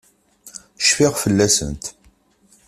[0.87, 1.83] Cfiɣ fell-asent.